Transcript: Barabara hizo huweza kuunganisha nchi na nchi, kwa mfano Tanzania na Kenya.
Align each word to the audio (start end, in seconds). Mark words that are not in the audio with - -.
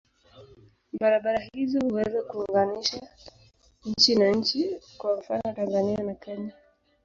Barabara 0.99 1.39
hizo 1.53 1.79
huweza 1.79 2.21
kuunganisha 2.21 3.03
nchi 3.87 4.15
na 4.15 4.29
nchi, 4.29 4.81
kwa 4.97 5.17
mfano 5.17 5.53
Tanzania 5.55 5.97
na 6.03 6.13
Kenya. 6.13 6.53